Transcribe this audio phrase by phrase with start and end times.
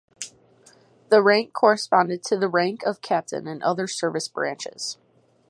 [1.09, 4.97] The rank corresponded to the rank of captain in other service branches.